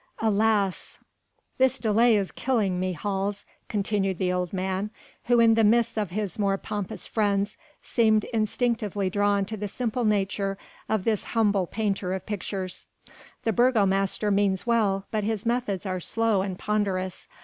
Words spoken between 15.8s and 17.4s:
are slow and ponderous.